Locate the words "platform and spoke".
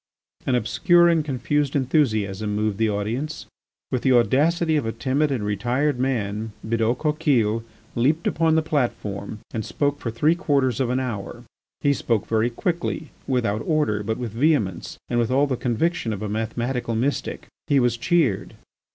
8.63-9.99